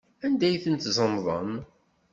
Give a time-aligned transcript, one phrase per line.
[0.25, 1.51] Anda ay tent-tzemḍem?